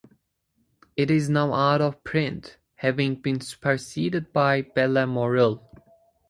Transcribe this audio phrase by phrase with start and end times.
[0.95, 5.61] It is now out of print, having been superseded by "Belle Moral".